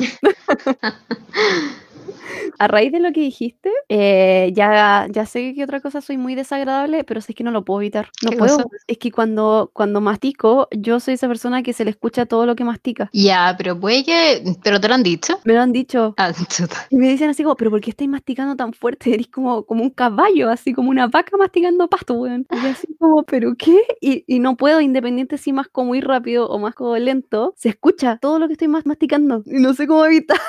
[2.60, 6.36] A raíz de lo que dijiste, eh, ya, ya sé que otra cosa soy muy
[6.36, 8.10] desagradable, pero sé que no lo puedo evitar.
[8.24, 8.58] No ¿Qué puedo.
[8.58, 8.68] cosa?
[8.88, 12.56] Es que cuando, cuando mastico, yo soy esa persona que se le escucha todo lo
[12.56, 13.10] que mastica.
[13.14, 14.44] Ya, pero puede que.
[14.64, 15.40] ¿Pero te lo han dicho?
[15.46, 16.14] Me lo han dicho.
[16.18, 16.88] Ah, chuta.
[16.90, 19.14] Y me dicen así como, pero ¿por qué estáis masticando tan fuerte?
[19.14, 22.46] Eres como, como un caballo, así como una vaca masticando pasto, weón.
[22.52, 23.82] Y así como, ¿pero qué?
[24.02, 28.40] Y, y no puedo, independiente si masco muy rápido o masco lento, se escucha todo
[28.40, 29.44] lo que estoy mas- masticando.
[29.46, 30.44] Y no sé cómo evitarlo.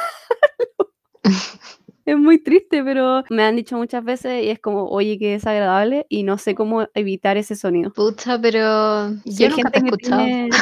[2.06, 6.06] Es muy triste, pero me han dicho muchas veces y es como, oye, qué desagradable
[6.08, 7.90] y no sé cómo evitar ese sonido.
[7.92, 9.10] Pucha, pero.
[9.26, 10.24] Yo hay nunca te he escuchado.
[10.24, 10.48] tiene-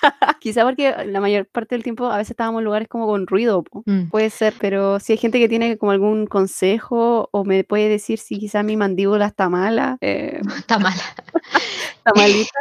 [0.40, 3.64] Quizá porque la mayor parte del tiempo a veces estábamos en lugares como con ruido.
[3.84, 4.08] Mm.
[4.10, 8.18] puede ser, pero si hay gente que tiene como algún consejo o me puede decir
[8.18, 11.02] si quizá mi mandíbula está mala, eh, Está mala.
[11.98, 12.58] está malita.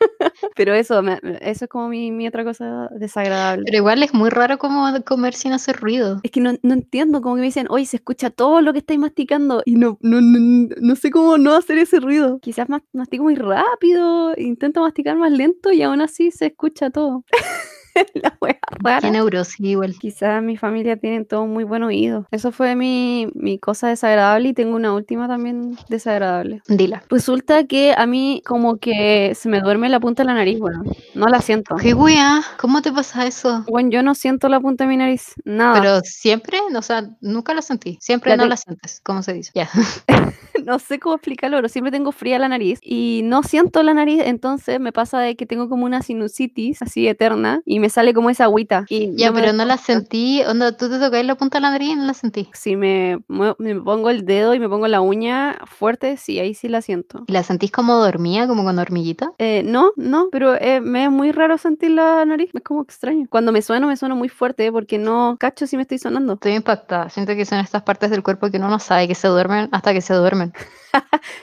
[0.56, 3.64] pero eso, me- eso es como mi, mi otra cosa desagradable.
[3.66, 6.20] Pero igual es muy raro como comer sin hacer ruido.
[6.22, 8.80] Es que no, no entiendo, como que me dicen, oye, se escucha todo lo que
[8.80, 12.38] estáis masticando y no, no, no, no sé cómo no hacer ese ruido.
[12.40, 17.24] Quizás mas- mastico muy rápido, intento masticar más lento y aún así se escucha todo.
[18.14, 19.10] La wea rara.
[19.10, 19.94] Neurosis igual.
[19.98, 22.26] Quizás mi familia tiene todo muy buen oído.
[22.30, 26.62] Eso fue mi, mi cosa desagradable y tengo una última también desagradable.
[26.68, 27.02] Dila.
[27.08, 30.82] Resulta que a mí como que se me duerme la punta de la nariz, bueno,
[31.14, 31.76] no la siento.
[31.76, 32.42] ¿Qué wea?
[32.58, 33.64] ¿Cómo te pasa eso?
[33.68, 35.80] Bueno, yo no siento la punta de mi nariz, nada.
[35.80, 37.98] Pero siempre, o sea, nunca la sentí.
[38.00, 39.52] Siempre no te- la sientes, ¿cómo se dice?
[39.54, 39.68] Ya.
[40.64, 44.22] no sé cómo explicarlo, pero siempre tengo fría la nariz y no siento la nariz,
[44.24, 48.30] entonces me pasa de que tengo como una sinusitis así eterna y me sale como
[48.30, 48.84] esa agüita.
[48.88, 50.42] Y Ya, no me pero no la sentí.
[50.48, 52.48] Onda, tú te tocas la punta de la nariz y no la sentí.
[52.54, 56.68] Si me, me pongo el dedo y me pongo la uña fuerte, sí, ahí sí
[56.68, 57.24] la siento.
[57.26, 59.32] ¿Y la sentís como dormía, como con hormiguita?
[59.38, 63.26] Eh, no, no, pero eh, me es muy raro sentir la nariz, es como extraño.
[63.30, 66.34] Cuando me sueno, me sueno muy fuerte porque no cacho si me estoy sonando.
[66.34, 67.08] Estoy impactada.
[67.10, 69.92] Siento que son estas partes del cuerpo que uno no sabe que se duermen hasta
[69.92, 70.52] que se duermen.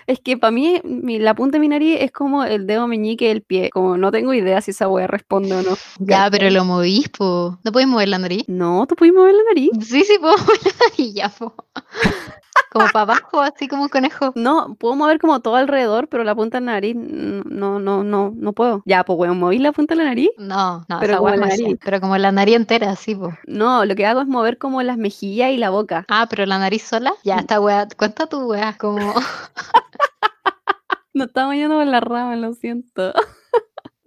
[0.08, 3.27] Es que para mí mi- la punta de mi nariz es como el dedo meñique
[3.27, 5.75] del pie, como no tengo idea si esa wea responde o no.
[5.99, 6.29] Ya.
[6.39, 7.60] Pero lo movís, po.
[7.63, 8.43] ¿No puedes mover la nariz?
[8.48, 9.72] No, ¿tú puedes mover la nariz?
[9.82, 11.54] Sí, sí, puedo mover la nariz, ya, po.
[12.72, 14.32] Como para abajo, así como un conejo.
[14.36, 18.32] No, puedo mover como todo alrededor, pero la punta de la nariz no, no, no,
[18.36, 18.82] no puedo.
[18.86, 20.32] Ya, pues weón, moví la punta de la nariz.
[20.38, 21.78] No, no, Pero como la nariz.
[21.84, 23.32] Pero como la nariz entera, sí, po.
[23.46, 26.06] No, lo que hago es mover como las mejillas y la boca.
[26.10, 27.13] Ah, pero la nariz sola.
[27.24, 27.88] Ya, esta weá.
[27.96, 29.13] Cuenta tu weá, como.
[31.15, 33.13] No estamos yendo por la rama, lo siento.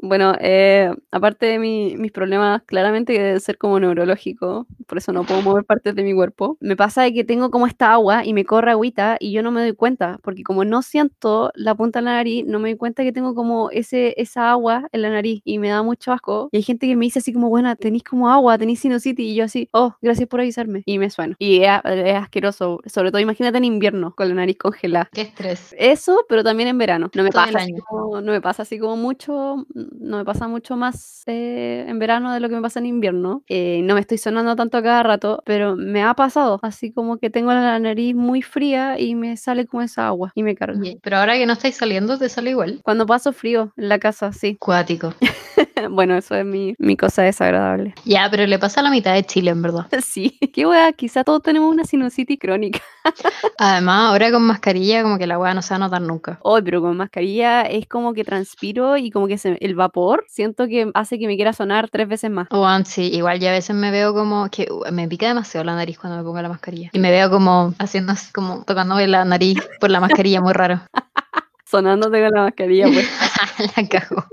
[0.07, 5.13] Bueno, eh, aparte de mi- mis problemas, claramente que deben ser como neurológico, por eso
[5.13, 6.57] no puedo mover partes de mi cuerpo.
[6.61, 9.51] Me pasa de que tengo como esta agua y me corre agüita y yo no
[9.51, 12.77] me doy cuenta, porque como no siento la punta de la nariz, no me doy
[12.79, 16.49] cuenta que tengo como ese, esa agua en la nariz y me da mucho asco.
[16.53, 19.35] Y hay gente que me dice así como, bueno, tenéis como agua, tenéis sinusitis, y
[19.35, 20.83] yo así, oh, gracias por avisarme.
[20.87, 21.35] Y me sueno.
[21.39, 25.09] Y es, es asqueroso, sobre todo imagínate en invierno con la nariz congelada.
[25.13, 25.75] Qué estrés.
[25.79, 27.11] Eso, pero también en verano.
[27.15, 29.67] No me Todo pasa así como, no me pasa así como mucho,
[30.01, 33.43] no me pasa mucho más eh, en verano de lo que me pasa en invierno.
[33.49, 37.19] Eh, no me estoy sonando tanto a cada rato, pero me ha pasado, así como
[37.19, 40.81] que tengo la nariz muy fría y me sale como esa agua y me carga.
[40.87, 42.81] Y- Pero ahora que no estáis saliendo, te sale igual.
[42.83, 44.57] Cuando paso frío en la casa, sí.
[44.59, 45.15] Cuático.
[45.91, 47.95] bueno, eso es mi, mi cosa desagradable.
[48.05, 49.87] Ya, pero le pasa a la mitad de Chile, en verdad.
[50.03, 52.81] Sí, qué wea, quizá todos tenemos una sinusitis crónica.
[53.59, 56.39] Además, ahora con mascarilla, como que la weá no se va a notar nunca.
[56.43, 60.67] Hoy, pero con mascarilla es como que transpiro y como que se- el vapor siento
[60.67, 62.49] que hace que me quiera sonar tres veces más.
[62.51, 65.75] O sí, igual ya a veces me veo como que uh, me pica demasiado la
[65.75, 66.91] nariz cuando me pongo la mascarilla.
[66.93, 70.81] Y me veo como haciendo como tocándome la nariz por la mascarilla, muy raro.
[71.65, 73.77] Sonándote con la mascarilla, pues.
[73.77, 74.25] la cago.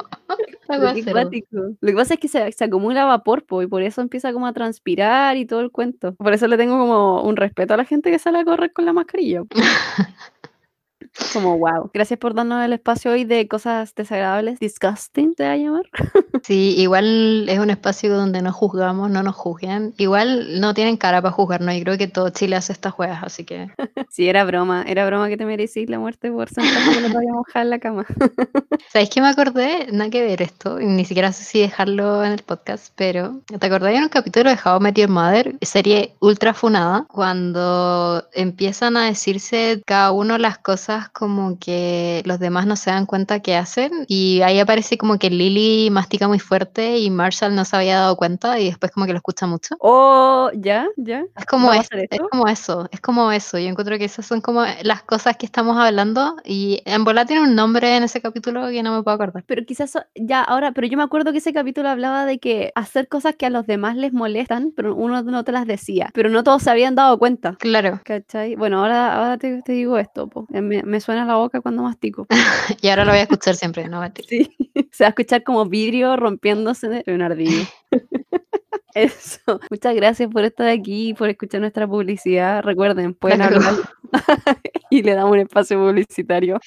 [1.82, 4.48] Lo que pasa es que se, se acumula vapor, po, y por eso empieza como
[4.48, 6.16] a transpirar y todo el cuento.
[6.16, 8.86] Por eso le tengo como un respeto a la gente que sale a correr con
[8.86, 9.44] la mascarilla.
[11.32, 11.92] Como wow.
[11.94, 14.60] Gracias por darnos el espacio hoy de cosas desagradables.
[14.60, 15.90] Disgusting, ¿te va a llamar?
[16.44, 19.94] Sí, igual es un espacio donde no juzgamos, no nos juzguen.
[19.98, 23.46] Igual no tienen cara para juzgarnos y creo que todo Chile hace estas juegas, así
[23.46, 23.70] que
[24.10, 24.84] Sí, era broma.
[24.86, 27.62] Era broma que te merecís la muerte por sentarte que no te vaya a mojar
[27.64, 28.06] en la cama.
[28.92, 29.88] ¿Sabéis qué me acordé?
[29.92, 33.94] Nada que ver esto, ni siquiera sé si dejarlo en el podcast, pero ¿te acordás
[33.94, 39.06] en un capítulo de How I Met Your Mother, serie ultra funada, cuando empiezan a
[39.06, 43.56] decirse cada uno las cosas cosas como que los demás no se dan cuenta que
[43.56, 48.00] hacen y ahí aparece como que Lily mastica muy fuerte y Marshall no se había
[48.00, 49.76] dado cuenta y después como que lo escucha mucho.
[49.80, 51.24] Oh, ya, ya.
[51.38, 53.60] Es como, ¿Vamos a es, es como eso, es como eso.
[53.60, 57.44] Yo encuentro que esas son como las cosas que estamos hablando y en bola tiene
[57.44, 59.44] un nombre en ese capítulo que no me puedo acordar.
[59.46, 63.08] Pero quizás ya ahora, pero yo me acuerdo que ese capítulo hablaba de que hacer
[63.08, 66.10] cosas que a los demás les molestan, pero uno no te las decía.
[66.16, 67.58] Pero no todos se habían dado cuenta.
[67.60, 68.02] Claro.
[68.04, 68.56] ¿Cachai?
[68.56, 70.48] Bueno, ahora, ahora te, te digo esto, po.
[70.52, 72.26] Eh, Me, me suena la boca cuando mastico.
[72.82, 74.02] Y ahora lo voy a escuchar siempre, no.
[74.28, 74.50] Sí.
[74.92, 77.66] Se va a escuchar como vidrio rompiéndose de un ardillo.
[78.96, 79.60] Eso.
[79.70, 82.64] Muchas gracias por estar aquí, por escuchar nuestra publicidad.
[82.64, 83.76] Recuerden, pueden hablar
[84.90, 86.60] y le damos un espacio publicitario.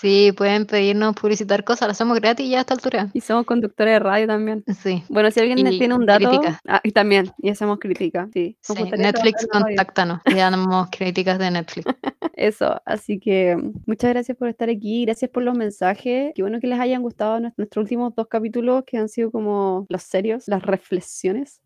[0.00, 3.10] Sí, pueden pedirnos publicitar cosas, lo hacemos gratis ya a esta altura.
[3.12, 4.64] Y somos conductores de radio también.
[4.82, 5.02] Sí.
[5.08, 6.28] Bueno, si alguien Y tiene un dato.
[6.28, 6.60] crítica.
[6.66, 8.28] Ah, y también, y hacemos crítica.
[8.32, 8.56] Sí.
[8.60, 10.20] Sí, Netflix, contáctanos.
[10.26, 11.86] Le damos críticas de Netflix.
[12.36, 16.32] Eso, así que muchas gracias por estar aquí, gracias por los mensajes.
[16.34, 19.86] Qué bueno que les hayan gustado nues- nuestros últimos dos capítulos que han sido como
[19.88, 21.62] los serios, las reflexiones.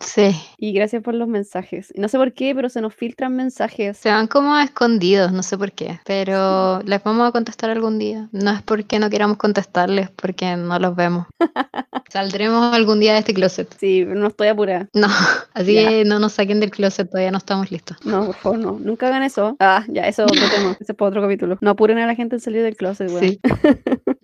[0.00, 0.30] Sí.
[0.56, 1.92] Y gracias por los mensajes.
[1.94, 3.98] Y No sé por qué, pero se nos filtran mensajes.
[3.98, 8.28] Se van como escondidos, no sé por qué, pero les vamos a contestar algún día.
[8.32, 11.26] No es porque no queramos contestarles, porque no los vemos.
[12.10, 13.74] Saldremos algún día de este closet.
[13.78, 14.88] Sí, no estoy apurada.
[14.92, 15.08] No,
[15.54, 15.88] así Ya.
[15.88, 17.96] que no nos saquen del closet, todavía no estamos listos.
[18.04, 18.78] No, por favor, no.
[18.80, 19.56] Nunca hagan eso.
[19.60, 20.76] Ah, ya, eso es otro tema.
[20.80, 21.58] Ese es para otro capítulo.
[21.60, 23.20] No apuren a la gente en salir del closet, weón.
[23.20, 23.40] Sí.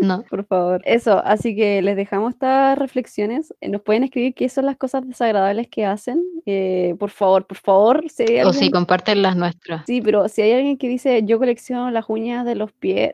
[0.01, 0.23] No.
[0.23, 0.83] Por favor.
[0.85, 3.55] Eso, así que les dejamos estas reflexiones.
[3.61, 6.25] Eh, Nos pueden escribir qué son las cosas desagradables que hacen.
[6.47, 8.05] Eh, por favor, por favor.
[8.09, 9.85] Si hay O si comparten las nuestras.
[9.87, 13.13] Sí, pero si hay alguien que dice yo colecciono las uñas de los pies,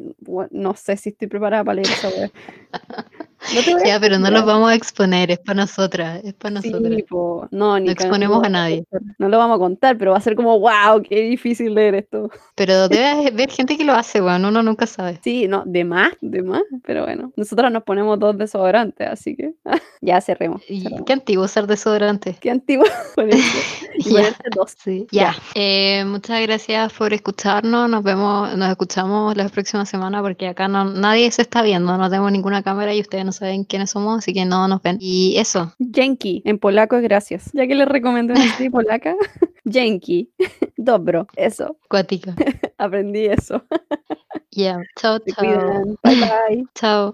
[0.51, 2.09] no sé si estoy preparada para leer esa.
[3.55, 6.35] No te voy a Ya, pero no los vamos a exponer, es para nosotras, es
[6.35, 7.03] para Sí, nosotras.
[7.09, 8.85] po, no, ni No exponemos a nadie.
[9.19, 12.31] No lo vamos a contar, pero va a ser como, wow, qué difícil leer esto.
[12.55, 15.21] Pero debe haber gente que lo hace, bueno, uno nunca sabe.
[15.23, 17.33] Sí, no, de más, de más, pero bueno.
[17.37, 19.55] Nosotros nos ponemos dos desodorantes, así que
[20.01, 20.63] ya cerremos.
[20.67, 21.03] Cerremos.
[21.07, 22.37] qué antiguo usar desodorante.
[22.41, 23.59] Qué antiguo ponerse,
[23.99, 24.11] y Ya.
[24.11, 24.75] ponerse dos.
[24.83, 25.33] Sí, Ya.
[25.33, 25.37] ya.
[25.55, 27.89] Eh, muchas gracias por escucharnos.
[27.89, 32.09] Nos vemos, nos escuchamos la próxima semana porque acá no, nadie se está viendo, no
[32.11, 34.99] tenemos ninguna cámara y ustedes no saben quiénes somos, así que no nos ven.
[35.01, 37.51] Y eso, Dzięki, en polaco es gracias.
[37.53, 39.15] Ya que les recomendé una serie polaca,
[39.65, 40.31] Dzięki,
[40.77, 42.35] dobro, eso, cuática.
[42.79, 43.63] aprendí eso.
[44.53, 45.97] Ya, chao, chao.
[46.03, 46.65] Bye bye.
[46.75, 47.05] Chao.